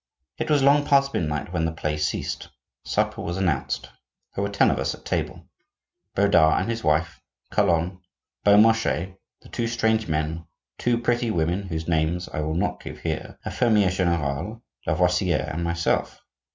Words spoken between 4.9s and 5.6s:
at table: